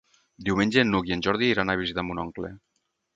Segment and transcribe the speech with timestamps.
[0.45, 2.51] Diumenge n'Hug i en Jordi iran a visitar mon oncle.